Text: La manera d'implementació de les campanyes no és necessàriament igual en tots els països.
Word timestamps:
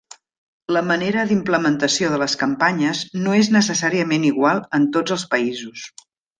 La 0.77 0.81
manera 0.91 1.25
d'implementació 1.31 2.09
de 2.15 2.19
les 2.23 2.37
campanyes 2.45 3.03
no 3.27 3.37
és 3.43 3.53
necessàriament 3.59 4.29
igual 4.33 4.65
en 4.81 4.91
tots 4.99 5.19
els 5.19 5.31
països. 5.37 5.89